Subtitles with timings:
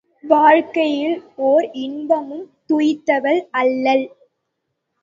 [0.23, 1.17] வாழ்க்கையில்
[1.35, 4.05] ஓர் இன்பமும் துய்த்தவள் அல்லள்.